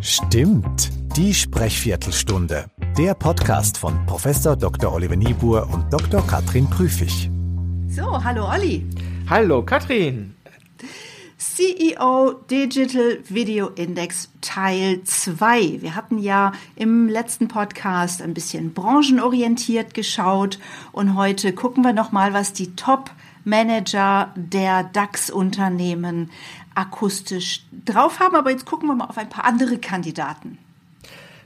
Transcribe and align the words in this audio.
Stimmt, 0.00 0.90
die 1.16 1.32
Sprechviertelstunde. 1.32 2.66
Der 2.98 3.14
Podcast 3.14 3.78
von 3.78 4.04
Professor 4.06 4.54
Dr. 4.54 4.92
Oliver 4.92 5.16
Niebuhr 5.16 5.68
und 5.72 5.90
Dr. 5.92 6.26
Katrin 6.26 6.68
Prüfig. 6.68 7.30
So, 7.88 8.22
hallo 8.22 8.46
Olli. 8.48 8.84
Hallo 9.28 9.64
Katrin. 9.64 10.34
CEO 11.38 12.34
Digital 12.50 13.18
Video 13.28 13.68
Index 13.68 14.30
Teil 14.42 15.02
2. 15.02 15.80
Wir 15.80 15.94
hatten 15.94 16.18
ja 16.18 16.52
im 16.76 17.08
letzten 17.08 17.48
Podcast 17.48 18.20
ein 18.20 18.34
bisschen 18.34 18.74
branchenorientiert 18.74 19.94
geschaut 19.94 20.58
und 20.92 21.16
heute 21.16 21.52
gucken 21.52 21.82
wir 21.84 21.92
noch 21.92 22.12
mal, 22.12 22.34
was 22.34 22.52
die 22.52 22.76
Top 22.76 23.10
Manager 23.44 24.32
der 24.34 24.82
DAX-Unternehmen 24.82 26.30
akustisch 26.76 27.64
drauf 27.84 28.20
haben. 28.20 28.36
Aber 28.36 28.50
jetzt 28.50 28.66
gucken 28.66 28.88
wir 28.88 28.94
mal 28.94 29.06
auf 29.06 29.18
ein 29.18 29.28
paar 29.28 29.44
andere 29.44 29.78
Kandidaten. 29.78 30.58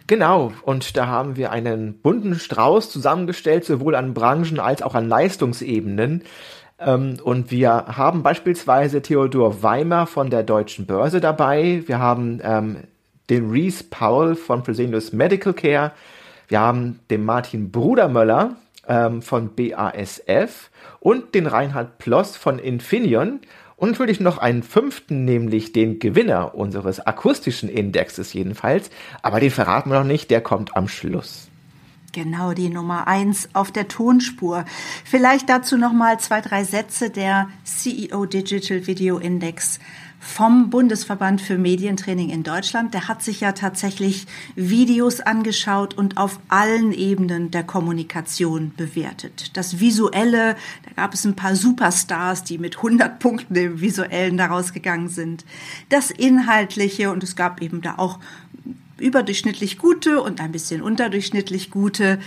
Genau, 0.06 0.52
und 0.62 0.96
da 0.96 1.06
haben 1.06 1.36
wir 1.36 1.52
einen 1.52 1.94
bunten 1.94 2.34
Strauß 2.34 2.90
zusammengestellt, 2.90 3.64
sowohl 3.64 3.94
an 3.94 4.12
Branchen 4.12 4.58
als 4.58 4.82
auch 4.82 4.96
an 4.96 5.08
Leistungsebenen. 5.08 6.24
Ähm, 6.80 7.18
und 7.22 7.52
wir 7.52 7.70
haben 7.70 8.24
beispielsweise 8.24 9.02
Theodor 9.02 9.62
Weimer 9.62 10.06
von 10.06 10.28
der 10.28 10.42
Deutschen 10.42 10.86
Börse 10.86 11.20
dabei. 11.20 11.84
Wir 11.86 12.00
haben 12.00 12.40
ähm, 12.42 12.78
den 13.28 13.50
Reese 13.50 13.84
Powell 13.84 14.34
von 14.34 14.64
Fresenius 14.64 15.12
Medical 15.12 15.52
Care. 15.52 15.92
Wir 16.48 16.58
haben 16.58 16.98
den 17.10 17.24
Martin 17.24 17.70
Brudermöller 17.70 18.56
ähm, 18.88 19.22
von 19.22 19.54
BASF 19.54 20.70
und 20.98 21.36
den 21.36 21.46
Reinhard 21.46 21.98
Ploss 21.98 22.36
von 22.36 22.58
Infineon 22.58 23.38
und 23.80 23.92
natürlich 23.92 24.20
noch 24.20 24.36
einen 24.36 24.62
fünften, 24.62 25.24
nämlich 25.24 25.72
den 25.72 25.98
Gewinner 26.00 26.54
unseres 26.54 27.00
akustischen 27.00 27.70
Indexes 27.70 28.34
jedenfalls. 28.34 28.90
Aber 29.22 29.40
den 29.40 29.50
verraten 29.50 29.90
wir 29.90 30.00
noch 30.00 30.06
nicht, 30.06 30.30
der 30.30 30.42
kommt 30.42 30.76
am 30.76 30.86
Schluss. 30.86 31.48
Genau, 32.12 32.52
die 32.52 32.68
Nummer 32.68 33.08
eins 33.08 33.48
auf 33.54 33.70
der 33.70 33.88
Tonspur. 33.88 34.66
Vielleicht 35.04 35.48
dazu 35.48 35.78
noch 35.78 35.94
mal 35.94 36.20
zwei, 36.20 36.42
drei 36.42 36.64
Sätze 36.64 37.08
der 37.08 37.48
CEO 37.64 38.26
Digital 38.26 38.86
Video 38.86 39.16
Index 39.16 39.78
vom 40.22 40.68
Bundesverband 40.68 41.40
für 41.40 41.56
Medientraining 41.56 42.28
in 42.28 42.42
Deutschland. 42.42 42.92
Der 42.92 43.08
hat 43.08 43.22
sich 43.22 43.40
ja 43.40 43.52
tatsächlich 43.52 44.26
Videos 44.54 45.20
angeschaut 45.20 45.94
und 45.94 46.18
auf 46.18 46.38
allen 46.48 46.92
Ebenen 46.92 47.50
der 47.50 47.64
Kommunikation 47.64 48.72
bewertet. 48.76 49.56
Das 49.56 49.80
Visuelle, 49.80 50.56
da 50.84 50.92
gab 50.94 51.14
es 51.14 51.24
ein 51.24 51.36
paar 51.36 51.56
Superstars, 51.56 52.44
die 52.44 52.58
mit 52.58 52.76
100 52.76 53.18
Punkten 53.18 53.56
im 53.56 53.80
Visuellen 53.80 54.36
daraus 54.36 54.74
gegangen 54.74 55.08
sind. 55.08 55.46
Das 55.88 56.10
Inhaltliche 56.10 57.10
und 57.10 57.24
es 57.24 57.34
gab 57.34 57.62
eben 57.62 57.80
da 57.80 57.94
auch 57.96 58.18
überdurchschnittlich 59.00 59.78
gute 59.78 60.22
und 60.22 60.40
ein 60.40 60.52
bisschen 60.52 60.82
unterdurchschnittlich 60.82 61.70
gute. 61.70 62.18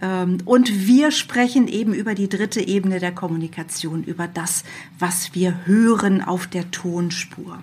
Ähm, 0.00 0.38
und 0.44 0.86
wir 0.86 1.10
sprechen 1.10 1.68
eben 1.68 1.94
über 1.94 2.14
die 2.14 2.28
dritte 2.28 2.60
Ebene 2.60 2.98
der 2.98 3.12
Kommunikation, 3.12 4.04
über 4.04 4.26
das, 4.26 4.64
was 4.98 5.34
wir 5.34 5.66
hören 5.66 6.22
auf 6.22 6.46
der 6.46 6.70
Tonspur. 6.70 7.62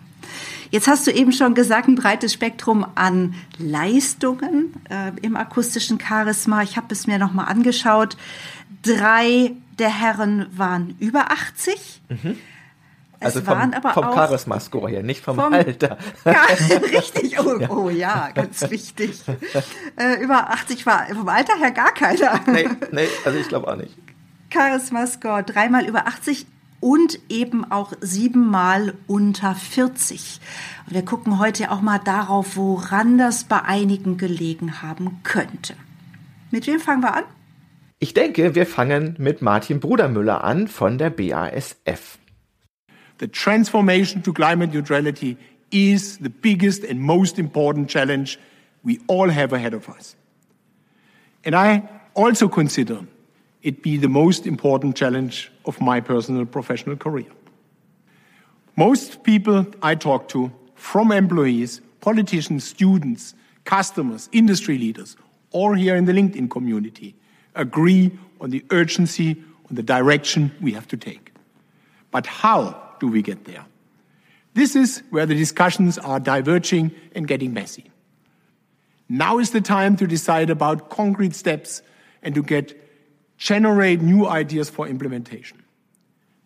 Jetzt 0.71 0.87
hast 0.87 1.07
du 1.07 1.11
eben 1.11 1.31
schon 1.31 1.55
gesagt, 1.55 1.87
ein 1.87 1.95
breites 1.95 2.33
Spektrum 2.33 2.85
an 2.95 3.33
Leistungen 3.57 4.73
äh, 4.89 5.11
im 5.21 5.35
akustischen 5.35 5.99
Charisma. 5.99 6.61
Ich 6.61 6.77
habe 6.77 6.87
es 6.91 7.07
mir 7.07 7.17
nochmal 7.17 7.47
angeschaut. 7.47 8.17
Drei 8.83 9.53
der 9.79 9.89
Herren 9.89 10.45
waren 10.55 10.95
über 10.99 11.31
80. 11.31 12.01
Mhm. 12.09 12.37
Also 13.21 13.41
vom, 13.41 13.73
vom 13.93 14.03
Charisma-Score 14.13 14.89
her, 14.89 15.03
nicht 15.03 15.23
vom, 15.23 15.35
vom 15.35 15.53
Alter. 15.53 15.97
Ja, 16.25 16.45
richtig, 16.93 17.39
oh 17.39 17.59
ja. 17.59 17.69
oh 17.69 17.89
ja, 17.89 18.29
ganz 18.33 18.69
wichtig. 18.69 19.21
Äh, 19.97 20.21
über 20.23 20.49
80 20.51 20.85
war 20.85 21.05
vom 21.07 21.27
Alter 21.27 21.57
her 21.57 21.71
gar 21.71 21.93
keiner. 21.93 22.39
Nee, 22.47 22.69
nee 22.91 23.07
also 23.25 23.37
ich 23.37 23.47
glaube 23.49 23.67
auch 23.67 23.75
nicht. 23.75 23.93
Charisma-Score 24.51 25.43
dreimal 25.43 25.85
über 25.85 26.07
80 26.07 26.45
und 26.79 27.19
eben 27.29 27.69
auch 27.69 27.93
siebenmal 27.99 28.93
unter 29.07 29.53
40. 29.53 30.39
Und 30.87 30.93
wir 30.93 31.03
gucken 31.03 31.39
heute 31.39 31.71
auch 31.71 31.81
mal 31.81 31.99
darauf, 31.99 32.55
woran 32.55 33.17
das 33.17 33.43
bei 33.43 33.61
einigen 33.61 34.17
gelegen 34.17 34.81
haben 34.81 35.19
könnte. 35.23 35.73
Mit 36.51 36.67
wem 36.67 36.79
fangen 36.79 37.03
wir 37.03 37.15
an? 37.15 37.23
Ich 37.99 38.13
denke, 38.13 38.55
wir 38.55 38.65
fangen 38.65 39.15
mit 39.19 39.41
Martin 39.41 39.81
Brudermüller 39.81 40.43
an 40.43 40.67
von 40.69 40.97
der 40.97 41.09
BASF. 41.09 42.17
The 43.19 43.27
transformation 43.27 44.21
to 44.23 44.33
climate 44.33 44.73
neutrality 44.73 45.37
is 45.71 46.17
the 46.17 46.29
biggest 46.29 46.83
and 46.83 46.99
most 46.99 47.37
important 47.37 47.89
challenge 47.89 48.39
we 48.83 48.99
all 49.07 49.29
have 49.29 49.53
ahead 49.53 49.73
of 49.73 49.87
us. 49.89 50.15
And 51.43 51.55
I 51.55 51.87
also 52.15 52.47
consider 52.47 53.05
it 53.61 53.83
be 53.83 53.97
the 53.97 54.07
most 54.07 54.47
important 54.47 54.95
challenge 54.95 55.51
of 55.65 55.79
my 55.81 55.99
personal 55.99 56.45
professional 56.45 56.95
career. 56.95 57.27
Most 58.77 59.23
people 59.23 59.65
I 59.83 59.95
talk 59.95 60.29
to, 60.29 60.51
from 60.75 61.11
employees, 61.11 61.81
politicians, 61.99 62.63
students, 62.63 63.35
customers, 63.65 64.29
industry 64.31 64.77
leaders, 64.77 65.17
all 65.51 65.73
here 65.73 65.97
in 65.97 66.05
the 66.05 66.13
LinkedIn 66.13 66.49
community, 66.49 67.15
agree 67.55 68.17
on 68.39 68.49
the 68.49 68.63
urgency, 68.71 69.43
on 69.69 69.75
the 69.75 69.83
direction 69.83 70.53
we 70.61 70.71
have 70.71 70.87
to 70.87 70.95
take. 70.95 71.28
But 72.11 72.25
how 72.25 72.95
do 72.99 73.07
we 73.07 73.21
get 73.21 73.45
there? 73.45 73.65
This 74.53 74.75
is 74.75 75.03
where 75.09 75.25
the 75.25 75.35
discussions 75.35 75.97
are 75.97 76.19
diverging 76.19 76.91
and 77.15 77.27
getting 77.27 77.53
messy. 77.53 77.91
Now 79.07 79.39
is 79.39 79.51
the 79.51 79.61
time 79.61 79.95
to 79.97 80.07
decide 80.07 80.49
about 80.49 80.89
concrete 80.89 81.35
steps 81.35 81.81
and 82.21 82.35
to 82.35 82.43
get 82.43 82.75
generate 83.37 84.01
new 84.01 84.27
ideas 84.27 84.69
for 84.69 84.87
implementation. 84.87 85.63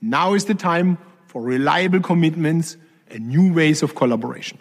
Now 0.01 0.33
is 0.33 0.45
the 0.45 0.53
time 0.53 0.97
for 1.27 1.41
reliable 1.41 1.99
commitments 1.99 2.77
and 3.09 3.27
new 3.27 3.53
ways 3.53 3.83
of 3.83 3.95
collaboration. 3.95 4.59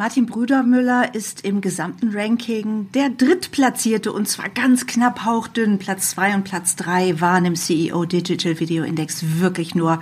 Martin 0.00 0.24
Brüdermüller 0.24 1.14
ist 1.14 1.44
im 1.44 1.60
gesamten 1.60 2.16
Ranking 2.16 2.90
der 2.92 3.10
Drittplatzierte 3.10 4.14
und 4.14 4.26
zwar 4.26 4.48
ganz 4.48 4.86
knapp 4.86 5.26
hauchdünn. 5.26 5.78
Platz 5.78 6.12
zwei 6.12 6.34
und 6.34 6.44
Platz 6.44 6.74
drei 6.74 7.20
waren 7.20 7.44
im 7.44 7.54
CEO 7.54 8.06
Digital 8.06 8.58
Video 8.60 8.82
Index 8.82 9.22
wirklich 9.40 9.74
nur 9.74 10.00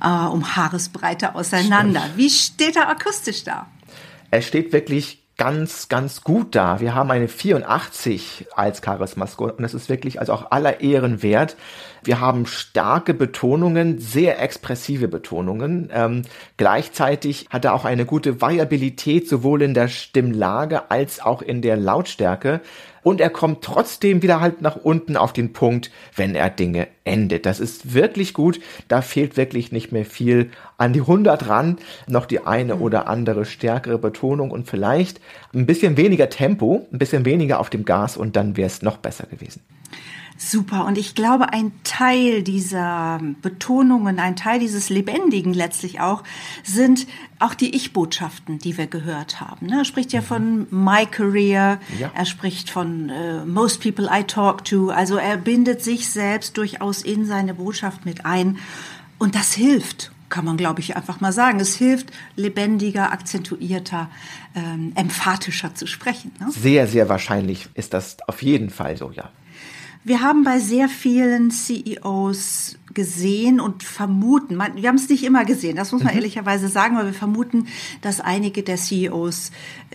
äh, 0.00 0.06
um 0.06 0.54
Haaresbreite 0.54 1.34
auseinander. 1.34 2.02
Stimmt. 2.02 2.16
Wie 2.16 2.30
steht 2.30 2.76
er 2.76 2.88
akustisch 2.88 3.42
da? 3.42 3.66
Er 4.30 4.42
steht 4.42 4.72
wirklich 4.72 5.19
ganz, 5.40 5.88
ganz 5.88 6.22
gut 6.22 6.54
da. 6.54 6.80
Wir 6.80 6.94
haben 6.94 7.10
eine 7.10 7.26
84 7.26 8.48
als 8.54 8.82
Charisma-Score 8.84 9.54
und 9.54 9.62
das 9.62 9.72
ist 9.72 9.88
wirklich 9.88 10.20
also 10.20 10.34
auch 10.34 10.50
aller 10.50 10.82
Ehren 10.82 11.22
wert. 11.22 11.56
Wir 12.04 12.20
haben 12.20 12.44
starke 12.44 13.14
Betonungen, 13.14 13.98
sehr 13.98 14.38
expressive 14.38 15.08
Betonungen. 15.08 15.88
Ähm, 15.94 16.22
gleichzeitig 16.58 17.46
hat 17.48 17.64
er 17.64 17.72
auch 17.72 17.86
eine 17.86 18.04
gute 18.04 18.42
Variabilität 18.42 19.30
sowohl 19.30 19.62
in 19.62 19.72
der 19.72 19.88
Stimmlage 19.88 20.90
als 20.90 21.22
auch 21.22 21.40
in 21.40 21.62
der 21.62 21.78
Lautstärke 21.78 22.60
und 23.02 23.20
er 23.20 23.30
kommt 23.30 23.62
trotzdem 23.62 24.22
wieder 24.22 24.40
halt 24.40 24.62
nach 24.62 24.76
unten 24.76 25.16
auf 25.16 25.32
den 25.32 25.52
Punkt, 25.52 25.90
wenn 26.16 26.34
er 26.34 26.50
Dinge 26.50 26.88
endet. 27.04 27.46
Das 27.46 27.60
ist 27.60 27.94
wirklich 27.94 28.34
gut. 28.34 28.60
Da 28.88 29.02
fehlt 29.02 29.36
wirklich 29.36 29.72
nicht 29.72 29.92
mehr 29.92 30.04
viel 30.04 30.50
an 30.78 30.92
die 30.92 31.00
100 31.00 31.48
ran. 31.48 31.78
Noch 32.06 32.26
die 32.26 32.46
eine 32.46 32.76
oder 32.76 33.08
andere 33.08 33.44
stärkere 33.44 33.98
Betonung 33.98 34.50
und 34.50 34.68
vielleicht 34.68 35.20
ein 35.54 35.66
bisschen 35.66 35.96
weniger 35.96 36.28
Tempo, 36.28 36.86
ein 36.92 36.98
bisschen 36.98 37.24
weniger 37.24 37.60
auf 37.60 37.70
dem 37.70 37.84
Gas 37.84 38.16
und 38.16 38.36
dann 38.36 38.56
wäre 38.56 38.66
es 38.66 38.82
noch 38.82 38.98
besser 38.98 39.26
gewesen. 39.26 39.62
Super. 40.42 40.86
Und 40.86 40.96
ich 40.96 41.14
glaube, 41.14 41.52
ein 41.52 41.70
Teil 41.84 42.42
dieser 42.42 43.20
Betonungen, 43.42 44.18
ein 44.18 44.36
Teil 44.36 44.58
dieses 44.58 44.88
Lebendigen 44.88 45.52
letztlich 45.52 46.00
auch, 46.00 46.24
sind 46.64 47.06
auch 47.38 47.52
die 47.52 47.76
Ich-Botschaften, 47.76 48.58
die 48.58 48.78
wir 48.78 48.86
gehört 48.86 49.42
haben. 49.42 49.66
Ne? 49.66 49.80
Er 49.80 49.84
spricht 49.84 50.14
ja 50.14 50.22
mhm. 50.22 50.24
von 50.24 50.66
My 50.70 51.04
Career, 51.04 51.78
ja. 51.98 52.10
er 52.14 52.24
spricht 52.24 52.70
von 52.70 53.10
uh, 53.10 53.44
Most 53.44 53.82
People 53.82 54.08
I 54.10 54.24
Talk 54.24 54.64
to. 54.64 54.88
Also 54.88 55.16
er 55.18 55.36
bindet 55.36 55.82
sich 55.82 56.08
selbst 56.08 56.56
durchaus 56.56 57.02
in 57.02 57.26
seine 57.26 57.52
Botschaft 57.52 58.06
mit 58.06 58.24
ein. 58.24 58.56
Und 59.18 59.34
das 59.34 59.52
hilft 59.52 60.10
kann 60.30 60.44
man, 60.44 60.56
glaube 60.56 60.78
ich, 60.80 60.96
einfach 60.96 61.20
mal 61.20 61.32
sagen. 61.32 61.58
Es 61.58 61.74
hilft, 61.74 62.12
lebendiger, 62.36 63.10
akzentuierter, 63.10 64.08
ähm, 64.54 64.92
emphatischer 64.94 65.74
zu 65.74 65.88
sprechen. 65.88 66.30
Ne? 66.38 66.52
Sehr, 66.52 66.86
sehr 66.86 67.08
wahrscheinlich 67.08 67.68
ist 67.74 67.92
das 67.92 68.16
auf 68.28 68.40
jeden 68.42 68.70
Fall 68.70 68.96
so, 68.96 69.10
ja. 69.10 69.30
Wir 70.02 70.22
haben 70.22 70.44
bei 70.44 70.60
sehr 70.60 70.88
vielen 70.88 71.50
CEOs 71.50 72.78
gesehen 72.94 73.60
und 73.60 73.82
vermuten, 73.82 74.58
wir 74.74 74.88
haben 74.88 74.96
es 74.96 75.08
nicht 75.08 75.22
immer 75.22 75.44
gesehen, 75.44 75.76
das 75.76 75.92
muss 75.92 76.02
man 76.02 76.12
mhm. 76.12 76.18
ehrlicherweise 76.18 76.68
sagen, 76.68 76.96
aber 76.96 77.06
wir 77.06 77.14
vermuten, 77.14 77.68
dass 78.00 78.20
einige 78.20 78.62
der 78.62 78.76
CEOs 78.76 79.52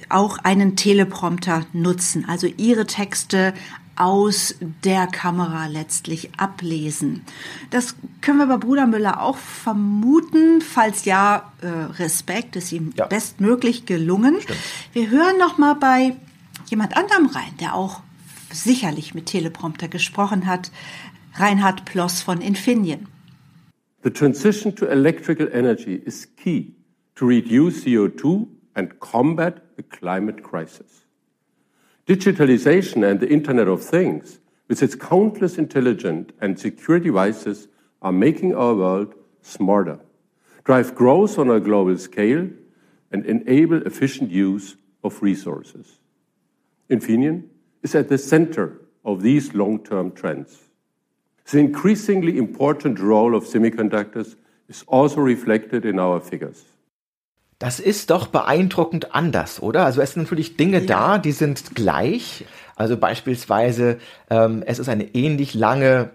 auch 0.09 0.37
einen 0.39 0.75
Teleprompter 0.75 1.65
nutzen, 1.73 2.25
also 2.27 2.47
ihre 2.47 2.85
Texte 2.85 3.53
aus 3.95 4.55
der 4.83 5.07
Kamera 5.07 5.67
letztlich 5.67 6.29
ablesen. 6.37 7.21
Das 7.69 7.95
können 8.21 8.39
wir 8.39 8.47
bei 8.47 8.57
Bruder 8.57 8.87
Müller 8.87 9.21
auch 9.21 9.37
vermuten. 9.37 10.61
Falls 10.61 11.05
ja, 11.05 11.51
äh, 11.61 11.67
Respekt, 11.67 12.57
ist 12.57 12.71
ihm 12.73 12.91
ja. 12.97 13.05
bestmöglich 13.05 13.85
gelungen. 13.85 14.35
Stimmt. 14.41 14.59
Wir 14.91 15.09
hören 15.09 15.37
noch 15.39 15.57
mal 15.57 15.75
bei 15.75 16.15
jemand 16.67 16.97
anderem 16.97 17.27
rein, 17.27 17.53
der 17.61 17.73
auch 17.73 18.01
sicherlich 18.55 19.13
mit 19.13 19.27
Teleprompter 19.27 19.87
gesprochen 19.87 20.45
hat. 20.45 20.71
Reinhard 21.35 21.85
Ploss 21.85 22.21
von 22.21 22.41
Infineon. 22.41 23.07
The 24.03 24.11
transition 24.11 24.75
to 24.75 24.85
electrical 24.85 25.47
energy 25.51 25.95
is 25.95 26.27
key 26.37 26.75
to 27.15 27.25
reduce 27.25 27.83
CO2 27.83 28.47
and 28.75 28.99
combat 28.99 29.75
the 29.75 29.83
climate 29.83 30.43
crisis. 30.43 31.05
Digitalization 32.07 33.03
and 33.03 33.19
the 33.19 33.27
Internet 33.27 33.67
of 33.67 33.83
Things, 33.83 34.39
with 34.69 34.83
its 34.83 34.95
countless 34.95 35.57
intelligent 35.57 36.33
and 36.39 36.59
secure 36.59 36.99
devices, 36.99 37.67
are 38.01 38.11
making 38.11 38.55
our 38.55 38.75
world 38.75 39.15
smarter, 39.41 39.99
drive 40.63 40.93
growth 40.93 41.39
on 41.39 41.49
a 41.49 41.59
global 41.59 41.97
scale, 41.97 42.47
and 43.11 43.25
enable 43.25 43.81
efficient 43.87 44.29
use 44.29 44.75
of 45.03 45.21
resources. 45.21 45.99
Infineon 46.89 47.49
is 47.85 47.95
at 47.95 48.09
the 48.09 48.17
center 48.17 48.71
of 49.03 49.21
these 49.21 49.53
long-term 49.53 50.15
trends. 50.15 50.59
The 51.45 51.59
increasingly 51.59 52.37
important 52.37 52.99
role 52.99 53.35
of 53.35 53.45
semiconductors 53.45 54.35
is 54.67 54.83
also 54.87 55.21
reflected 55.21 55.85
in 55.85 55.99
our 55.99 56.19
figures. 56.19 56.65
Das 57.59 57.79
ist 57.79 58.09
doch 58.09 58.27
beeindruckend 58.27 59.15
anders, 59.15 59.61
oder? 59.61 59.85
Also 59.85 60.01
es 60.01 60.13
sind 60.13 60.23
natürlich 60.23 60.57
Dinge 60.57 60.79
ja. 60.79 60.85
da, 60.85 61.17
die 61.19 61.31
sind 61.31 61.73
gleich. 61.73 62.45
Also 62.75 62.97
beispielsweise, 62.97 63.99
ähm, 64.29 64.61
es 64.65 64.79
ist 64.79 64.89
eine 64.89 65.15
ähnlich 65.15 65.53
lange 65.53 66.09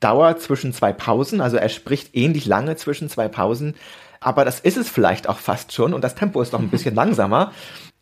Dauer 0.00 0.38
zwischen 0.38 0.72
zwei 0.72 0.92
Pausen. 0.94 1.42
Also 1.42 1.58
er 1.58 1.68
spricht 1.68 2.14
ähnlich 2.16 2.46
lange 2.46 2.76
zwischen 2.76 3.10
zwei 3.10 3.28
Pausen. 3.28 3.74
Aber 4.20 4.44
das 4.46 4.60
ist 4.60 4.78
es 4.78 4.88
vielleicht 4.88 5.28
auch 5.28 5.38
fast 5.38 5.72
schon 5.72 5.92
und 5.92 6.02
das 6.02 6.14
Tempo 6.14 6.40
ist 6.40 6.52
noch 6.52 6.60
ein 6.60 6.70
bisschen 6.70 6.94
langsamer. 7.02 7.52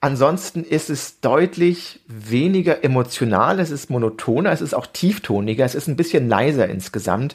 Ansonsten 0.04 0.64
ist 0.64 0.90
es 0.90 1.20
deutlich 1.20 2.00
weniger 2.06 2.84
emotional, 2.84 3.58
es 3.58 3.70
ist 3.70 3.88
monotoner, 3.88 4.52
es 4.52 4.60
ist 4.60 4.74
auch 4.74 4.86
tieftoniger, 4.86 5.64
es 5.64 5.74
ist 5.74 5.88
ein 5.88 5.96
bisschen 5.96 6.28
leiser 6.28 6.68
insgesamt. 6.68 7.34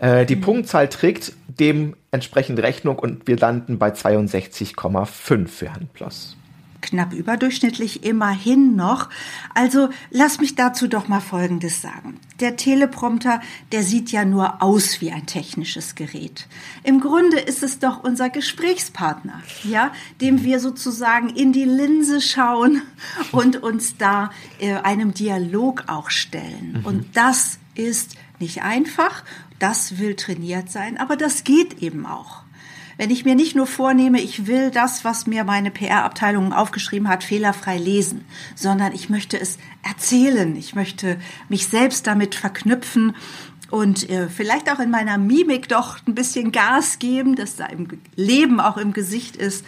Äh, 0.00 0.26
die 0.26 0.36
mhm. 0.36 0.42
Punktzahl 0.42 0.90
trägt 0.90 1.32
dementsprechend 1.48 2.58
Rechnung 2.58 2.98
und 2.98 3.26
wir 3.26 3.38
landen 3.38 3.78
bei 3.78 3.88
62,5 3.88 5.48
für 5.48 5.70
Herrn 5.70 5.88
Ploss 5.94 6.36
knapp 6.80 7.12
überdurchschnittlich 7.12 8.04
immerhin 8.04 8.76
noch. 8.76 9.08
Also 9.54 9.90
lass 10.10 10.40
mich 10.40 10.54
dazu 10.54 10.88
doch 10.88 11.08
mal 11.08 11.20
Folgendes 11.20 11.82
sagen. 11.82 12.18
Der 12.40 12.56
Teleprompter, 12.56 13.40
der 13.72 13.82
sieht 13.82 14.10
ja 14.12 14.24
nur 14.24 14.62
aus 14.62 15.00
wie 15.00 15.12
ein 15.12 15.26
technisches 15.26 15.94
Gerät. 15.94 16.46
Im 16.82 17.00
Grunde 17.00 17.38
ist 17.38 17.62
es 17.62 17.78
doch 17.78 18.02
unser 18.02 18.30
Gesprächspartner, 18.30 19.42
ja, 19.64 19.92
dem 20.20 20.44
wir 20.44 20.60
sozusagen 20.60 21.28
in 21.30 21.52
die 21.52 21.64
Linse 21.64 22.20
schauen 22.20 22.82
und 23.32 23.62
uns 23.62 23.96
da 23.96 24.30
äh, 24.58 24.74
einem 24.74 25.14
Dialog 25.14 25.84
auch 25.86 26.10
stellen. 26.10 26.78
Mhm. 26.78 26.86
Und 26.86 27.16
das 27.16 27.58
ist 27.74 28.16
nicht 28.38 28.62
einfach, 28.62 29.22
das 29.58 29.98
will 29.98 30.16
trainiert 30.16 30.70
sein, 30.70 30.96
aber 30.96 31.16
das 31.16 31.44
geht 31.44 31.82
eben 31.82 32.06
auch 32.06 32.42
wenn 33.00 33.08
ich 33.08 33.24
mir 33.24 33.34
nicht 33.34 33.56
nur 33.56 33.66
vornehme, 33.66 34.20
ich 34.20 34.46
will 34.46 34.70
das, 34.70 35.06
was 35.06 35.26
mir 35.26 35.42
meine 35.44 35.70
PR-Abteilung 35.70 36.52
aufgeschrieben 36.52 37.08
hat, 37.08 37.24
fehlerfrei 37.24 37.78
lesen, 37.78 38.26
sondern 38.54 38.92
ich 38.92 39.08
möchte 39.08 39.40
es 39.40 39.56
erzählen, 39.82 40.54
ich 40.54 40.74
möchte 40.74 41.18
mich 41.48 41.66
selbst 41.66 42.06
damit 42.06 42.34
verknüpfen 42.34 43.16
und 43.70 44.10
äh, 44.10 44.28
vielleicht 44.28 44.70
auch 44.70 44.80
in 44.80 44.90
meiner 44.90 45.16
Mimik 45.16 45.66
doch 45.70 45.96
ein 46.06 46.14
bisschen 46.14 46.52
Gas 46.52 46.98
geben, 46.98 47.36
dass 47.36 47.56
da 47.56 47.64
im 47.64 47.88
Leben 48.16 48.60
auch 48.60 48.76
im 48.76 48.92
Gesicht 48.92 49.34
ist. 49.34 49.64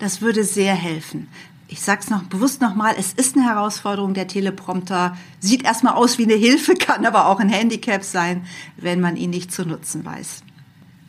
Das 0.00 0.20
würde 0.20 0.42
sehr 0.42 0.74
helfen. 0.74 1.28
Ich 1.68 1.82
sag's 1.82 2.10
noch 2.10 2.24
bewusst 2.24 2.60
nochmal, 2.60 2.96
es 2.98 3.12
ist 3.12 3.36
eine 3.36 3.46
Herausforderung. 3.46 4.12
Der 4.12 4.26
Teleprompter 4.26 5.16
sieht 5.38 5.62
erstmal 5.62 5.94
aus 5.94 6.18
wie 6.18 6.24
eine 6.24 6.34
Hilfe, 6.34 6.74
kann 6.80 7.06
aber 7.06 7.26
auch 7.26 7.38
ein 7.38 7.48
Handicap 7.48 8.02
sein, 8.02 8.44
wenn 8.76 9.00
man 9.00 9.16
ihn 9.16 9.30
nicht 9.30 9.52
zu 9.52 9.64
nutzen 9.64 10.04
weiß. 10.04 10.42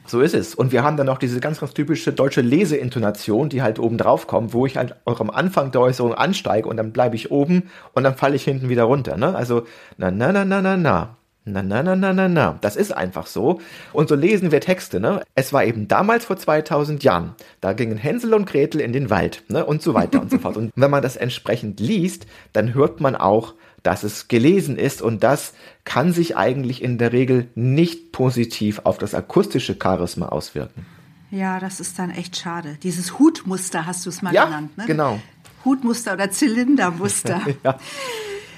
So 0.05 0.21
ist 0.21 0.33
es. 0.33 0.53
Und 0.55 0.71
wir 0.71 0.83
haben 0.83 0.97
dann 0.97 1.07
noch 1.07 1.17
diese 1.17 1.39
ganz, 1.39 1.59
ganz 1.59 1.73
typische 1.73 2.11
deutsche 2.11 2.41
Leseintonation, 2.41 3.49
die 3.49 3.61
halt 3.61 3.79
oben 3.79 3.97
drauf 3.97 4.27
kommt, 4.27 4.53
wo 4.53 4.65
ich 4.65 4.77
halt 4.77 4.95
auch 5.05 5.21
am 5.21 5.29
Anfang 5.29 5.71
der 5.71 5.81
Äußerung 5.81 6.13
ansteige 6.13 6.67
und 6.67 6.77
dann 6.77 6.91
bleibe 6.91 7.15
ich 7.15 7.31
oben 7.31 7.69
und 7.93 8.03
dann 8.03 8.15
falle 8.15 8.35
ich 8.35 8.43
hinten 8.43 8.69
wieder 8.69 8.83
runter. 8.83 9.17
Ne? 9.17 9.35
Also, 9.35 9.65
na, 9.97 10.11
na, 10.11 10.31
na, 10.31 10.45
na, 10.45 10.61
na, 10.61 10.77
na. 10.77 11.17
Na, 11.45 11.61
na, 11.61 11.83
na, 11.83 11.93
na, 11.97 12.13
na, 12.13 12.29
na. 12.29 12.57
Das 12.61 12.77
ist 12.77 12.95
einfach 12.95 13.27
so. 13.27 13.59
Und 13.91 14.07
so 14.07 14.15
lesen 14.15 14.53
wir 14.53 14.61
Texte, 14.61 15.01
ne? 15.01 15.21
Es 15.35 15.51
war 15.51 15.65
eben 15.65 15.89
damals 15.89 16.23
vor 16.23 16.37
2000 16.37 17.03
Jahren. 17.03 17.35
Da 17.59 17.73
gingen 17.73 17.97
Hänsel 17.97 18.33
und 18.33 18.45
Gretel 18.45 18.79
in 18.79 18.93
den 18.93 19.09
Wald, 19.09 19.43
ne? 19.49 19.65
Und 19.65 19.81
so 19.81 19.93
weiter 19.93 20.21
und 20.21 20.31
so 20.31 20.37
fort. 20.37 20.55
Und 20.55 20.71
wenn 20.77 20.89
man 20.89 21.03
das 21.03 21.17
entsprechend 21.17 21.81
liest, 21.81 22.27
dann 22.53 22.73
hört 22.73 23.01
man 23.01 23.17
auch, 23.17 23.55
dass 23.83 24.03
es 24.03 24.27
gelesen 24.27 24.77
ist 24.77 25.01
und 25.01 25.23
das 25.23 25.53
kann 25.83 26.13
sich 26.13 26.37
eigentlich 26.37 26.81
in 26.81 26.97
der 26.97 27.11
Regel 27.11 27.49
nicht 27.55 28.11
positiv 28.11 28.81
auf 28.85 28.97
das 28.97 29.13
akustische 29.13 29.77
Charisma 29.81 30.29
auswirken. 30.29 30.85
Ja, 31.29 31.59
das 31.59 31.79
ist 31.79 31.99
dann 31.99 32.11
echt 32.11 32.37
schade. 32.37 32.77
Dieses 32.83 33.19
Hutmuster 33.19 33.85
hast 33.85 34.05
du 34.05 34.09
es 34.09 34.21
mal 34.21 34.33
ja, 34.33 34.45
genannt, 34.45 34.77
ne? 34.77 34.85
Genau. 34.85 35.19
Hutmuster 35.65 36.13
oder 36.13 36.29
Zylindermuster. 36.31 37.41
ja. 37.63 37.77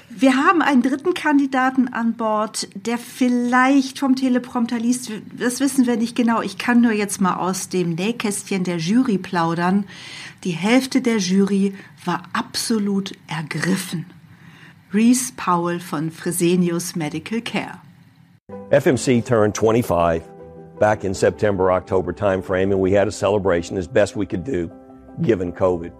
Wir 0.08 0.36
haben 0.36 0.62
einen 0.62 0.82
dritten 0.82 1.14
Kandidaten 1.14 1.88
an 1.88 2.14
Bord, 2.14 2.68
der 2.74 2.96
vielleicht 2.96 3.98
vom 3.98 4.14
Teleprompter 4.14 4.78
liest. 4.78 5.10
Das 5.38 5.60
wissen 5.60 5.86
wir 5.86 5.96
nicht 5.96 6.16
genau. 6.16 6.40
Ich 6.40 6.58
kann 6.58 6.80
nur 6.80 6.92
jetzt 6.92 7.20
mal 7.20 7.36
aus 7.36 7.68
dem 7.68 7.94
Nähkästchen 7.94 8.64
der 8.64 8.78
Jury 8.78 9.18
plaudern. 9.18 9.84
Die 10.44 10.52
Hälfte 10.52 11.02
der 11.02 11.18
Jury 11.18 11.74
war 12.04 12.22
absolut 12.32 13.12
ergriffen. 13.26 14.06
Reese 14.92 15.32
Powell 15.32 15.78
von 15.78 16.10
Fresenius 16.10 16.94
Medical 16.94 17.40
Care. 17.40 17.80
FMC 18.70 19.24
turned 19.24 19.52
25 19.52 20.22
back 20.78 21.04
in 21.04 21.12
September, 21.12 21.72
October 21.72 22.12
timeframe, 22.12 22.70
and 22.70 22.80
we 22.80 22.92
had 22.92 23.08
a 23.08 23.12
celebration 23.12 23.76
as 23.76 23.88
best 23.88 24.14
we 24.14 24.26
could 24.26 24.44
do 24.44 24.70
given 25.22 25.52
COVID. 25.52 25.92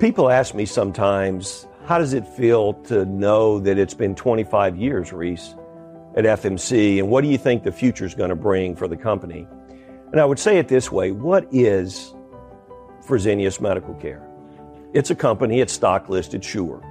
People 0.00 0.28
ask 0.28 0.54
me 0.54 0.66
sometimes, 0.66 1.66
how 1.86 1.96
does 1.96 2.12
it 2.12 2.28
feel 2.28 2.74
to 2.84 3.06
know 3.06 3.58
that 3.60 3.78
it's 3.78 3.94
been 3.94 4.14
25 4.14 4.76
years, 4.76 5.10
Reese, 5.10 5.54
at 6.14 6.24
FMC, 6.24 6.98
and 6.98 7.08
what 7.08 7.24
do 7.24 7.30
you 7.30 7.38
think 7.38 7.62
the 7.62 7.72
future 7.72 8.04
is 8.04 8.14
going 8.14 8.30
to 8.30 8.36
bring 8.36 8.76
for 8.76 8.86
the 8.86 8.98
company? 8.98 9.46
And 10.12 10.20
I 10.20 10.26
would 10.26 10.38
say 10.38 10.58
it 10.58 10.68
this 10.68 10.92
way 10.92 11.10
what 11.10 11.46
is 11.50 12.12
Fresenius 13.06 13.62
Medical 13.62 13.94
Care? 13.94 14.22
It's 14.92 15.10
a 15.10 15.14
company, 15.14 15.60
it's 15.60 15.72
stock 15.72 16.10
listed, 16.10 16.44
sure. 16.44 16.82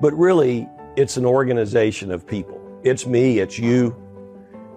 But 0.00 0.14
really, 0.14 0.66
it's 0.96 1.18
an 1.18 1.26
organization 1.26 2.10
of 2.10 2.26
people. 2.26 2.58
It's 2.82 3.06
me, 3.06 3.38
it's 3.38 3.58
you, 3.58 3.94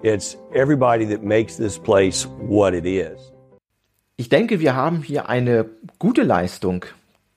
it's 0.04 0.36
everybody 0.54 1.06
that 1.06 1.24
makes 1.24 1.56
this 1.56 1.80
place 1.80 2.28
what 2.40 2.74
it 2.74 2.86
is. 2.86 3.32
Ich 4.18 4.28
denke, 4.28 4.60
wir 4.60 4.76
haben 4.76 5.02
hier 5.02 5.30
eine 5.30 5.70
gute 5.98 6.24
Leistung 6.24 6.86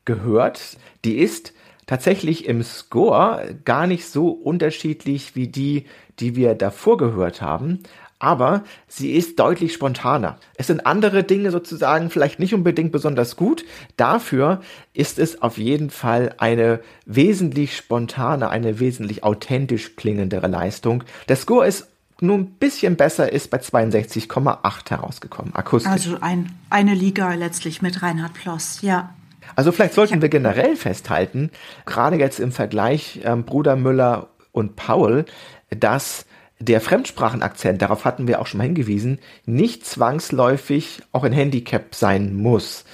gehört. 0.04 0.78
Die 1.04 1.18
ist 1.18 1.54
tatsächlich 1.86 2.46
im 2.46 2.64
Score 2.64 3.54
gar 3.64 3.86
nicht 3.86 4.06
so 4.06 4.30
unterschiedlich 4.30 5.36
wie 5.36 5.46
die, 5.46 5.84
die 6.18 6.34
wir 6.34 6.56
davor 6.56 6.96
gehört 6.96 7.40
haben 7.40 7.84
aber 8.18 8.64
sie 8.88 9.12
ist 9.12 9.38
deutlich 9.38 9.72
spontaner. 9.72 10.38
Es 10.54 10.68
sind 10.68 10.86
andere 10.86 11.22
Dinge 11.22 11.50
sozusagen 11.50 12.10
vielleicht 12.10 12.38
nicht 12.38 12.54
unbedingt 12.54 12.92
besonders 12.92 13.36
gut. 13.36 13.64
Dafür 13.96 14.60
ist 14.94 15.18
es 15.18 15.42
auf 15.42 15.58
jeden 15.58 15.90
Fall 15.90 16.34
eine 16.38 16.80
wesentlich 17.04 17.76
spontane, 17.76 18.48
eine 18.48 18.80
wesentlich 18.80 19.22
authentisch 19.22 19.96
klingendere 19.96 20.46
Leistung. 20.46 21.04
Der 21.28 21.36
Score 21.36 21.66
ist 21.66 21.88
nur 22.20 22.38
ein 22.38 22.46
bisschen 22.52 22.96
besser, 22.96 23.30
ist 23.30 23.50
bei 23.50 23.58
62,8 23.58 24.90
herausgekommen, 24.90 25.54
akustisch. 25.54 25.92
Also 25.92 26.16
ein, 26.20 26.50
eine 26.70 26.94
Liga 26.94 27.34
letztlich 27.34 27.82
mit 27.82 28.02
Reinhard 28.02 28.32
Ploss, 28.32 28.80
ja. 28.80 29.14
Also 29.54 29.70
vielleicht 29.70 29.94
sollten 29.94 30.22
wir 30.22 30.28
generell 30.28 30.76
festhalten, 30.76 31.50
gerade 31.84 32.16
jetzt 32.16 32.40
im 32.40 32.52
Vergleich 32.52 33.20
ähm, 33.24 33.44
Bruder 33.44 33.76
Müller 33.76 34.28
und 34.52 34.76
Paul, 34.76 35.26
dass 35.70 36.26
der 36.58 36.80
Fremdsprachenakzent, 36.80 37.82
darauf 37.82 38.04
hatten 38.04 38.26
wir 38.28 38.40
auch 38.40 38.46
schon 38.46 38.58
mal 38.58 38.64
hingewiesen, 38.64 39.18
nicht 39.44 39.84
zwangsläufig 39.84 41.02
auch 41.12 41.24
ein 41.24 41.32
Handicap 41.32 41.94
sein 41.94 42.34
muss. 42.34 42.84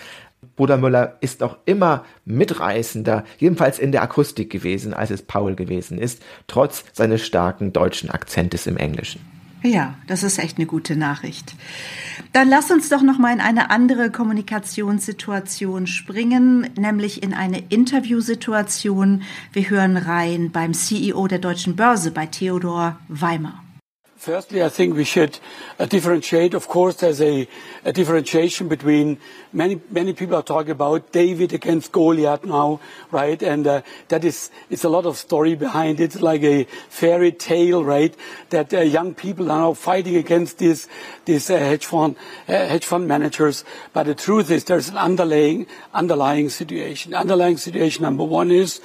Bruder 0.57 0.77
Müller 0.77 1.17
ist 1.21 1.43
auch 1.43 1.57
immer 1.65 2.05
mitreißender, 2.25 3.25
jedenfalls 3.39 3.79
in 3.79 3.93
der 3.93 4.03
Akustik 4.03 4.51
gewesen, 4.51 4.93
als 4.93 5.11
es 5.11 5.23
Paul 5.23 5.55
gewesen 5.55 5.99
ist, 5.99 6.23
trotz 6.47 6.85
seines 6.93 7.25
starken 7.25 7.73
deutschen 7.73 8.11
Akzentes 8.11 8.67
im 8.67 8.77
Englischen. 8.77 9.21
Ja, 9.63 9.95
das 10.09 10.25
ist 10.25 10.39
echt 10.39 10.59
eine 10.59 10.67
gute 10.67 10.97
Nachricht. 10.97 11.55
Dann 12.33 12.49
lass 12.49 12.71
uns 12.71 12.89
doch 12.89 13.03
noch 13.03 13.19
mal 13.19 13.33
in 13.33 13.41
eine 13.41 13.71
andere 13.71 14.11
Kommunikationssituation 14.11 15.87
springen, 15.87 16.69
nämlich 16.77 17.23
in 17.23 17.33
eine 17.33 17.63
Interviewsituation. 17.69 19.23
Wir 19.53 19.71
hören 19.71 19.97
rein 19.97 20.51
beim 20.51 20.75
CEO 20.75 21.29
der 21.29 21.39
Deutschen 21.39 21.77
Börse, 21.77 22.11
bei 22.11 22.27
Theodor 22.27 22.99
Weimer. 23.09 23.63
Firstly, 24.23 24.63
I 24.63 24.69
think 24.69 24.95
we 24.95 25.03
should 25.03 25.41
uh, 25.81 25.87
differentiate. 25.87 26.55
Of 26.55 26.69
course, 26.69 26.95
there's 26.95 27.21
a, 27.21 27.49
a, 27.85 27.93
differentiation 27.93 28.69
between 28.69 29.19
many 29.53 29.81
many 29.91 30.13
people 30.13 30.37
are 30.37 30.45
talking 30.45 30.71
about 30.71 31.11
David 31.11 31.53
against 31.53 31.91
Goliath 31.91 32.45
now, 32.45 32.79
right? 33.11 33.43
And 33.43 33.67
uh, 33.67 33.83
that 34.07 34.25
is 34.25 34.53
it's 34.71 34.85
a 34.85 34.89
lot 34.89 35.07
of 35.07 35.17
story 35.17 35.57
behind 35.57 35.99
it, 35.99 36.21
like 36.21 36.45
a 36.45 36.69
fairy 36.89 37.33
tale, 37.33 37.83
right? 37.83 38.15
That 38.51 38.73
uh, 38.73 38.83
young 38.83 39.13
people 39.13 39.51
are 39.51 39.59
now 39.59 39.75
fighting 39.75 40.15
against 40.15 40.59
these 40.59 40.87
these 41.25 41.51
uh, 41.51 41.59
hedge 41.59 41.87
fund 41.87 42.15
uh, 42.47 42.53
hedge 42.53 42.85
fund 42.85 43.09
managers. 43.09 43.65
But 43.93 44.05
the 44.05 44.15
truth 44.15 44.53
is, 44.53 44.63
there's 44.63 44.89
an 44.89 44.99
underlying 44.99 45.67
underlying 45.93 46.49
situation. 46.49 47.13
Underlying 47.13 47.57
situation 47.57 48.05
number 48.05 48.23
one 48.23 48.53
is 48.53 48.81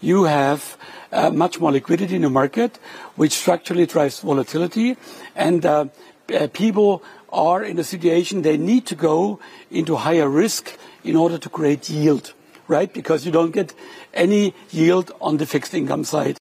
you 0.00 0.24
have 0.24 0.76
uh, 1.12 1.30
much 1.30 1.60
more 1.60 1.72
liquidity 1.72 2.16
in 2.16 2.22
the 2.22 2.30
market, 2.30 2.78
which 3.16 3.32
structurally 3.32 3.86
drives 3.86 4.20
volatility. 4.20 4.96
And 5.36 5.64
uh, 5.64 5.86
uh, 6.34 6.48
people 6.52 7.02
are 7.32 7.62
in 7.62 7.78
a 7.78 7.84
situation 7.84 8.42
they 8.42 8.56
need 8.56 8.86
to 8.86 8.94
go 8.94 9.38
into 9.70 9.96
higher 9.96 10.28
risk 10.28 10.76
in 11.04 11.16
order 11.16 11.38
to 11.38 11.48
create 11.48 11.88
yield, 11.88 12.32
right? 12.68 12.92
Because 12.92 13.24
you 13.24 13.32
don't 13.32 13.52
get 13.52 13.74
any 14.12 14.54
yield 14.70 15.12
on 15.20 15.36
the 15.36 15.46
fixed 15.46 15.74
income 15.74 16.04
side. 16.04 16.39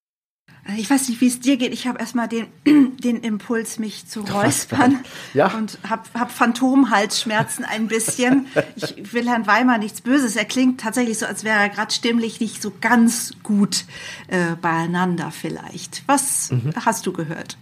Ich 0.77 0.89
weiß 0.89 1.09
nicht, 1.09 1.21
wie 1.21 1.27
es 1.27 1.39
dir 1.39 1.57
geht. 1.57 1.73
Ich 1.73 1.87
habe 1.87 1.99
erstmal 1.99 2.27
den, 2.27 2.47
den 2.97 3.21
Impuls, 3.21 3.79
mich 3.79 4.07
zu 4.07 4.21
räuspern 4.21 4.99
ja. 5.33 5.47
und 5.55 5.77
habe 5.87 6.03
hab 6.13 6.31
Phantomhalsschmerzen 6.31 7.65
ein 7.65 7.87
bisschen. 7.87 8.47
Ich 8.75 9.13
will 9.13 9.27
Herrn 9.27 9.47
Weimar 9.47 9.77
nichts 9.77 10.01
Böses. 10.01 10.35
Er 10.35 10.45
klingt 10.45 10.81
tatsächlich 10.81 11.19
so, 11.19 11.25
als 11.25 11.43
wäre 11.43 11.59
er 11.59 11.69
gerade 11.69 11.93
stimmlich 11.93 12.39
nicht 12.39 12.61
so 12.61 12.71
ganz 12.81 13.33
gut 13.43 13.85
äh, 14.27 14.55
beieinander 14.61 15.31
vielleicht. 15.31 16.03
Was 16.07 16.51
mhm. 16.51 16.73
hast 16.75 17.05
du 17.05 17.13
gehört? 17.13 17.57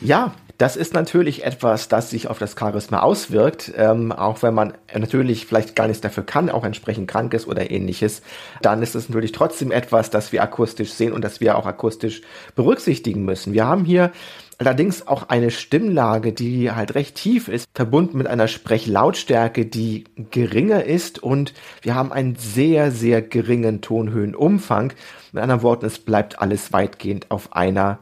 Ja, 0.00 0.34
das 0.62 0.76
ist 0.76 0.94
natürlich 0.94 1.44
etwas, 1.44 1.88
das 1.88 2.10
sich 2.10 2.28
auf 2.28 2.38
das 2.38 2.54
Charisma 2.56 3.00
auswirkt, 3.00 3.72
ähm, 3.76 4.12
auch 4.12 4.44
wenn 4.44 4.54
man 4.54 4.74
natürlich 4.96 5.46
vielleicht 5.46 5.74
gar 5.74 5.88
nichts 5.88 6.02
dafür 6.02 6.22
kann, 6.22 6.50
auch 6.50 6.62
entsprechend 6.62 7.08
krank 7.08 7.34
ist 7.34 7.48
oder 7.48 7.72
ähnliches, 7.72 8.22
dann 8.60 8.80
ist 8.80 8.94
es 8.94 9.08
natürlich 9.08 9.32
trotzdem 9.32 9.72
etwas, 9.72 10.10
das 10.10 10.30
wir 10.30 10.40
akustisch 10.40 10.92
sehen 10.92 11.14
und 11.14 11.24
das 11.24 11.40
wir 11.40 11.58
auch 11.58 11.66
akustisch 11.66 12.22
berücksichtigen 12.54 13.24
müssen. 13.24 13.54
Wir 13.54 13.66
haben 13.66 13.84
hier 13.84 14.12
allerdings 14.58 15.04
auch 15.04 15.30
eine 15.30 15.50
Stimmlage, 15.50 16.32
die 16.32 16.70
halt 16.70 16.94
recht 16.94 17.16
tief 17.16 17.48
ist, 17.48 17.66
verbunden 17.74 18.18
mit 18.18 18.28
einer 18.28 18.46
Sprechlautstärke, 18.46 19.66
die 19.66 20.04
geringer 20.30 20.84
ist 20.84 21.20
und 21.20 21.54
wir 21.80 21.96
haben 21.96 22.12
einen 22.12 22.36
sehr, 22.36 22.92
sehr 22.92 23.20
geringen 23.20 23.80
Tonhöhenumfang. 23.80 24.92
Mit 25.32 25.42
anderen 25.42 25.62
Worten, 25.62 25.86
es 25.86 25.98
bleibt 25.98 26.38
alles 26.38 26.72
weitgehend 26.72 27.32
auf 27.32 27.52
einer 27.52 27.98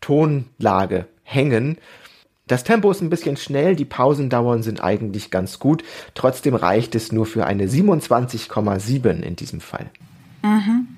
Tonlage 0.00 1.06
hängen. 1.22 1.78
Das 2.46 2.64
Tempo 2.64 2.90
ist 2.90 3.00
ein 3.00 3.10
bisschen 3.10 3.36
schnell, 3.36 3.76
die 3.76 3.84
Pausendauern 3.84 4.62
sind 4.62 4.82
eigentlich 4.82 5.30
ganz 5.30 5.58
gut. 5.58 5.84
Trotzdem 6.14 6.54
reicht 6.54 6.94
es 6.94 7.12
nur 7.12 7.24
für 7.24 7.46
eine 7.46 7.66
27,7 7.66 9.20
in 9.20 9.36
diesem 9.36 9.60
Fall. 9.60 9.90
Mhm. 10.42 10.88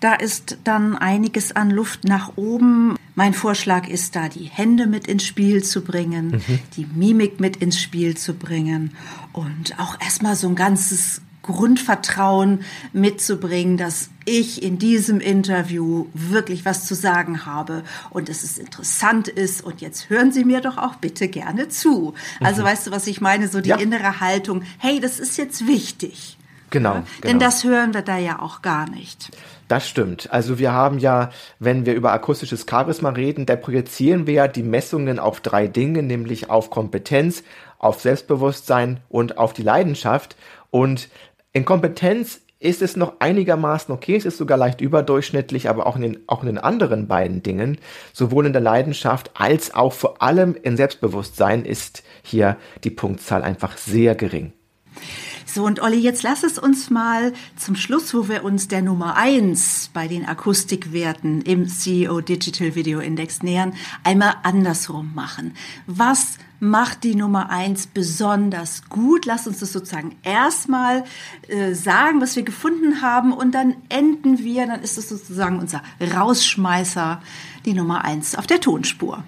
Da 0.00 0.14
ist 0.14 0.58
dann 0.64 0.96
einiges 0.96 1.54
an 1.54 1.70
Luft 1.70 2.02
nach 2.04 2.32
oben. 2.34 2.96
Mein 3.14 3.34
Vorschlag 3.34 3.86
ist 3.86 4.16
da, 4.16 4.28
die 4.28 4.46
Hände 4.46 4.88
mit 4.88 5.06
ins 5.06 5.24
Spiel 5.24 5.62
zu 5.62 5.84
bringen, 5.84 6.42
mhm. 6.44 6.58
die 6.76 6.86
Mimik 6.86 7.38
mit 7.38 7.58
ins 7.58 7.80
Spiel 7.80 8.16
zu 8.16 8.34
bringen 8.34 8.96
und 9.32 9.78
auch 9.78 10.00
erstmal 10.00 10.34
so 10.34 10.48
ein 10.48 10.56
ganzes 10.56 11.22
Grundvertrauen 11.42 12.62
mitzubringen, 12.92 13.76
dass 13.76 14.10
ich 14.24 14.62
in 14.62 14.78
diesem 14.78 15.20
Interview 15.20 16.06
wirklich 16.14 16.64
was 16.64 16.86
zu 16.86 16.94
sagen 16.94 17.44
habe 17.44 17.82
und 18.10 18.28
dass 18.28 18.44
es 18.44 18.58
interessant 18.58 19.28
ist 19.28 19.62
und 19.62 19.80
jetzt 19.80 20.08
hören 20.08 20.32
Sie 20.32 20.44
mir 20.44 20.60
doch 20.60 20.78
auch 20.78 20.96
bitte 20.96 21.28
gerne 21.28 21.68
zu. 21.68 22.14
Also 22.40 22.62
mhm. 22.62 22.66
weißt 22.66 22.86
du, 22.86 22.90
was 22.92 23.06
ich 23.06 23.20
meine? 23.20 23.48
So 23.48 23.60
die 23.60 23.70
ja. 23.70 23.76
innere 23.76 24.20
Haltung, 24.20 24.62
hey, 24.78 25.00
das 25.00 25.18
ist 25.18 25.36
jetzt 25.36 25.66
wichtig. 25.66 26.38
Genau, 26.70 26.94
ja? 26.94 27.00
genau. 27.00 27.28
Denn 27.28 27.38
das 27.38 27.64
hören 27.64 27.94
wir 27.94 28.02
da 28.02 28.16
ja 28.16 28.40
auch 28.40 28.62
gar 28.62 28.88
nicht. 28.88 29.30
Das 29.68 29.88
stimmt. 29.88 30.32
Also 30.32 30.58
wir 30.58 30.72
haben 30.72 30.98
ja, 30.98 31.30
wenn 31.58 31.86
wir 31.86 31.94
über 31.94 32.12
akustisches 32.12 32.66
Charisma 32.68 33.10
reden, 33.10 33.46
da 33.46 33.56
projizieren 33.56 34.26
wir 34.26 34.34
ja 34.34 34.48
die 34.48 34.62
Messungen 34.62 35.18
auf 35.18 35.40
drei 35.40 35.66
Dinge, 35.66 36.02
nämlich 36.02 36.50
auf 36.50 36.70
Kompetenz, 36.70 37.42
auf 37.78 38.00
Selbstbewusstsein 38.00 39.00
und 39.08 39.38
auf 39.38 39.52
die 39.52 39.62
Leidenschaft. 39.62 40.36
Und 40.70 41.08
in 41.52 41.64
Kompetenz 41.64 42.40
ist 42.58 42.80
es 42.80 42.96
noch 42.96 43.14
einigermaßen 43.18 43.92
okay, 43.92 44.14
es 44.14 44.24
ist 44.24 44.38
sogar 44.38 44.56
leicht 44.56 44.80
überdurchschnittlich, 44.80 45.68
aber 45.68 45.86
auch 45.86 45.96
in 45.96 46.02
den, 46.02 46.20
auch 46.28 46.42
in 46.42 46.46
den 46.46 46.58
anderen 46.58 47.08
beiden 47.08 47.42
Dingen, 47.42 47.78
sowohl 48.12 48.46
in 48.46 48.52
der 48.52 48.62
Leidenschaft 48.62 49.32
als 49.34 49.74
auch 49.74 49.92
vor 49.92 50.22
allem 50.22 50.54
in 50.54 50.76
Selbstbewusstsein 50.76 51.64
ist 51.64 52.04
hier 52.22 52.56
die 52.84 52.90
Punktzahl 52.90 53.42
einfach 53.42 53.76
sehr 53.76 54.14
gering. 54.14 54.52
So, 55.46 55.64
und 55.64 55.80
Olli, 55.80 55.98
jetzt 55.98 56.22
lass 56.22 56.42
es 56.42 56.58
uns 56.58 56.90
mal 56.90 57.32
zum 57.56 57.76
Schluss, 57.76 58.14
wo 58.14 58.28
wir 58.28 58.44
uns 58.44 58.68
der 58.68 58.82
Nummer 58.82 59.16
eins 59.16 59.90
bei 59.92 60.08
den 60.08 60.26
Akustikwerten 60.26 61.42
im 61.42 61.68
CEO 61.68 62.20
Digital 62.20 62.74
Video 62.74 63.00
Index 63.00 63.42
nähern, 63.42 63.74
einmal 64.04 64.34
andersrum 64.42 65.12
machen. 65.14 65.54
Was 65.86 66.38
macht 66.60 67.02
die 67.02 67.16
Nummer 67.16 67.50
eins 67.50 67.88
besonders 67.88 68.88
gut? 68.88 69.26
Lass 69.26 69.46
uns 69.46 69.58
das 69.58 69.72
sozusagen 69.72 70.16
erstmal 70.22 71.04
äh, 71.48 71.74
sagen, 71.74 72.20
was 72.20 72.36
wir 72.36 72.44
gefunden 72.44 73.02
haben 73.02 73.32
und 73.32 73.52
dann 73.52 73.74
enden 73.88 74.38
wir, 74.38 74.66
dann 74.66 74.80
ist 74.80 74.96
es 74.96 75.08
sozusagen 75.08 75.58
unser 75.58 75.82
Rausschmeißer, 76.00 77.20
die 77.66 77.74
Nummer 77.74 78.04
eins 78.04 78.36
auf 78.36 78.46
der 78.46 78.60
Tonspur. 78.60 79.24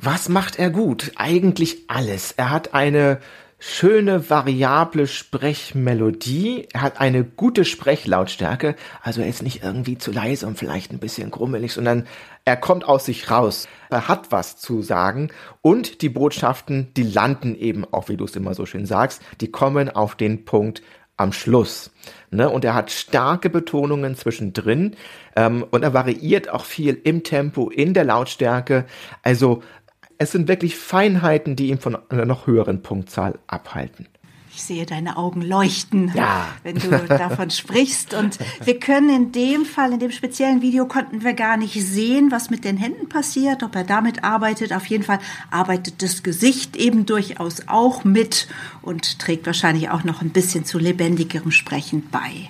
Was 0.00 0.28
macht 0.28 0.56
er 0.56 0.70
gut? 0.70 1.12
Eigentlich 1.16 1.84
alles. 1.88 2.32
Er 2.32 2.50
hat 2.50 2.74
eine 2.74 3.20
schöne, 3.58 4.30
variable 4.30 5.06
Sprechmelodie. 5.06 6.68
Er 6.72 6.82
hat 6.82 7.00
eine 7.00 7.24
gute 7.24 7.64
Sprechlautstärke. 7.64 8.76
Also 9.02 9.20
er 9.20 9.28
ist 9.28 9.42
nicht 9.42 9.62
irgendwie 9.62 9.98
zu 9.98 10.12
leise 10.12 10.46
und 10.46 10.58
vielleicht 10.58 10.92
ein 10.92 11.00
bisschen 11.00 11.30
grummelig, 11.30 11.72
sondern 11.72 12.06
er 12.44 12.56
kommt 12.56 12.84
aus 12.84 13.06
sich 13.06 13.30
raus. 13.30 13.66
Er 13.90 14.08
hat 14.08 14.30
was 14.30 14.56
zu 14.56 14.82
sagen. 14.82 15.30
Und 15.60 16.02
die 16.02 16.08
Botschaften, 16.08 16.92
die 16.96 17.02
landen 17.02 17.56
eben, 17.56 17.84
auch 17.92 18.08
wie 18.08 18.16
du 18.16 18.24
es 18.24 18.36
immer 18.36 18.54
so 18.54 18.64
schön 18.64 18.86
sagst, 18.86 19.22
die 19.40 19.50
kommen 19.50 19.90
auf 19.90 20.14
den 20.14 20.44
Punkt 20.44 20.82
am 21.16 21.32
Schluss. 21.32 21.90
Ne? 22.30 22.48
Und 22.48 22.64
er 22.64 22.74
hat 22.74 22.92
starke 22.92 23.50
Betonungen 23.50 24.14
zwischendrin 24.14 24.94
ähm, 25.34 25.66
und 25.68 25.82
er 25.82 25.92
variiert 25.92 26.48
auch 26.48 26.64
viel 26.64 26.98
im 27.02 27.24
Tempo, 27.24 27.70
in 27.70 27.92
der 27.92 28.04
Lautstärke. 28.04 28.86
Also 29.22 29.62
es 30.18 30.32
sind 30.32 30.48
wirklich 30.48 30.76
Feinheiten, 30.76 31.56
die 31.56 31.68
ihn 31.68 31.78
von 31.78 31.96
einer 32.08 32.26
noch 32.26 32.46
höheren 32.46 32.82
Punktzahl 32.82 33.38
abhalten. 33.46 34.06
Ich 34.58 34.64
sehe 34.64 34.86
deine 34.86 35.16
Augen 35.16 35.40
leuchten, 35.40 36.10
ja. 36.16 36.48
wenn 36.64 36.74
du 36.74 36.90
davon 37.06 37.48
sprichst. 37.50 38.12
Und 38.12 38.40
wir 38.64 38.80
können 38.80 39.08
in 39.08 39.30
dem 39.30 39.64
Fall, 39.64 39.92
in 39.92 40.00
dem 40.00 40.10
speziellen 40.10 40.62
Video, 40.62 40.86
konnten 40.86 41.22
wir 41.22 41.34
gar 41.34 41.56
nicht 41.56 41.80
sehen, 41.80 42.32
was 42.32 42.50
mit 42.50 42.64
den 42.64 42.76
Händen 42.76 43.08
passiert, 43.08 43.62
ob 43.62 43.76
er 43.76 43.84
damit 43.84 44.24
arbeitet. 44.24 44.72
Auf 44.72 44.86
jeden 44.86 45.04
Fall 45.04 45.20
arbeitet 45.52 46.02
das 46.02 46.24
Gesicht 46.24 46.74
eben 46.74 47.06
durchaus 47.06 47.68
auch 47.68 48.02
mit 48.02 48.48
und 48.82 49.20
trägt 49.20 49.46
wahrscheinlich 49.46 49.90
auch 49.90 50.02
noch 50.02 50.22
ein 50.22 50.30
bisschen 50.30 50.64
zu 50.64 50.80
lebendigerem 50.80 51.52
Sprechen 51.52 52.08
bei. 52.10 52.48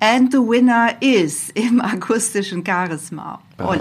And 0.00 0.30
the 0.30 0.38
winner 0.38 0.94
is 1.00 1.50
im 1.50 1.80
akustischen 1.82 2.64
Charisma. 2.64 3.42
Olli. 3.58 3.80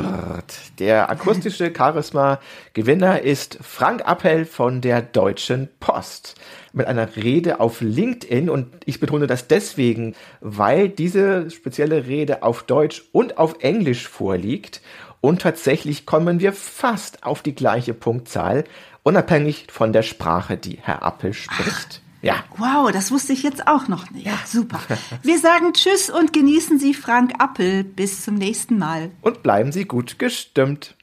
Der 0.79 1.11
akustische 1.11 1.71
Charisma-Gewinner 1.75 3.21
ist 3.21 3.59
Frank 3.61 4.01
Appel 4.07 4.45
von 4.45 4.81
der 4.81 5.03
Deutschen 5.03 5.69
Post 5.79 6.35
mit 6.73 6.87
einer 6.87 7.15
Rede 7.15 7.59
auf 7.59 7.81
LinkedIn 7.81 8.49
und 8.49 8.67
ich 8.85 8.99
betone 8.99 9.27
das 9.27 9.47
deswegen, 9.47 10.15
weil 10.41 10.89
diese 10.89 11.51
spezielle 11.51 12.07
Rede 12.07 12.41
auf 12.41 12.63
Deutsch 12.63 13.03
und 13.11 13.37
auf 13.37 13.57
Englisch 13.59 14.07
vorliegt 14.07 14.81
und 15.21 15.41
tatsächlich 15.41 16.07
kommen 16.07 16.39
wir 16.39 16.53
fast 16.53 17.23
auf 17.23 17.43
die 17.43 17.53
gleiche 17.53 17.93
Punktzahl, 17.93 18.63
unabhängig 19.03 19.67
von 19.69 19.93
der 19.93 20.03
Sprache, 20.03 20.57
die 20.57 20.79
Herr 20.81 21.03
Appel 21.03 21.33
spricht. 21.33 22.01
Ach. 22.01 22.06
Ja. 22.21 22.43
Wow, 22.57 22.91
das 22.91 23.11
wusste 23.11 23.33
ich 23.33 23.43
jetzt 23.43 23.67
auch 23.67 23.87
noch 23.87 24.09
nicht. 24.11 24.25
Ja. 24.25 24.39
Super. 24.45 24.79
Wir 25.23 25.39
sagen 25.39 25.73
Tschüss 25.73 26.09
und 26.09 26.33
genießen 26.33 26.79
Sie 26.79 26.93
Frank 26.93 27.33
Appel. 27.39 27.83
Bis 27.83 28.23
zum 28.23 28.35
nächsten 28.35 28.77
Mal. 28.77 29.11
Und 29.21 29.43
bleiben 29.43 29.71
Sie 29.71 29.85
gut 29.85 30.19
gestimmt. 30.19 30.95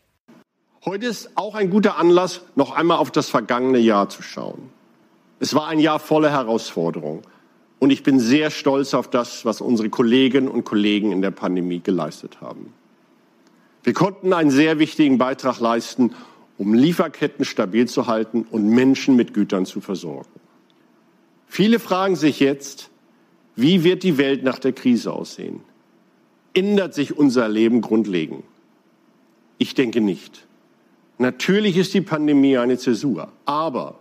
Heute 0.85 1.07
ist 1.07 1.31
auch 1.37 1.55
ein 1.55 1.71
guter 1.71 1.97
Anlass, 1.97 2.43
noch 2.57 2.73
einmal 2.75 2.99
auf 2.99 3.11
das 3.11 3.31
vergangene 3.31 3.79
Jahr 3.79 4.11
zu 4.11 4.23
schauen. 4.23 4.71
Es 5.41 5.55
war 5.55 5.69
ein 5.69 5.79
Jahr 5.79 5.99
voller 5.99 6.31
Herausforderungen. 6.31 7.23
Und 7.79 7.91
ich 7.91 8.03
bin 8.03 8.19
sehr 8.19 8.51
stolz 8.51 8.95
auf 8.95 9.09
das, 9.09 9.45
was 9.45 9.61
unsere 9.61 9.89
Kolleginnen 9.89 10.49
und 10.49 10.65
Kollegen 10.65 11.13
in 11.13 11.23
der 11.23 11.31
Pandemie 11.31 11.81
geleistet 11.81 12.41
haben. 12.41 12.73
Wir 13.83 13.93
konnten 13.93 14.33
einen 14.33 14.51
sehr 14.51 14.79
wichtigen 14.79 15.19
Beitrag 15.19 15.61
leisten, 15.61 16.15
um 16.57 16.73
Lieferketten 16.73 17.45
stabil 17.45 17.87
zu 17.87 18.07
halten 18.07 18.47
und 18.51 18.69
Menschen 18.69 19.17
mit 19.17 19.35
Gütern 19.35 19.67
zu 19.67 19.81
versorgen. 19.81 20.31
Viele 21.57 21.79
fragen 21.79 22.17
sich 22.17 22.41
jetzt, 22.41 22.91
wie 23.55 23.85
wird 23.85 24.03
die 24.03 24.19
Welt 24.19 24.43
nach 24.43 24.59
der 24.59 24.73
Krise 24.73 25.13
aussehen? 25.13 25.61
Ändert 26.53 26.95
sich 26.95 27.17
unser 27.17 27.49
Leben 27.49 27.81
grundlegend? 27.81 28.43
Ich 29.59 29.77
denke 29.77 30.01
nicht. 30.01 30.49
Natürlich 31.17 31.77
ist 31.77 31.95
die 31.95 32.01
Pandemie 32.01 32.59
eine 32.59 32.77
Zäsur, 32.77 33.29
aber 33.45 34.01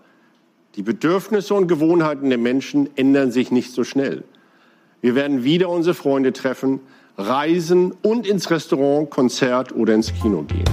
die 0.78 0.82
Bedürfnisse 0.82 1.54
und 1.54 1.68
Gewohnheiten 1.68 2.30
der 2.30 2.40
Menschen 2.40 2.90
ändern 2.96 3.32
sich 3.32 3.52
nicht 3.52 3.72
so 3.72 3.84
schnell. 3.84 4.24
Wir 5.02 5.14
werden 5.14 5.44
wieder 5.44 5.70
unsere 5.70 5.94
Freunde 5.94 6.34
treffen, 6.34 6.80
reisen 7.20 7.92
und 8.02 8.26
ins 8.26 8.50
Restaurant, 8.50 9.12
Konzert 9.12 9.76
oder 9.76 9.94
ins 9.94 10.12
Kino 10.12 10.42
gehen. 10.42 10.66